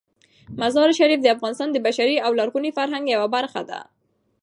مزارشریف 0.61 1.19
د 1.21 1.27
افغانستان 1.35 1.69
د 1.71 1.77
بشري 1.85 2.15
او 2.25 2.31
لرغوني 2.39 2.71
فرهنګ 2.77 3.05
یوه 3.15 3.27
برخه 3.35 3.61
ده. 3.69 3.79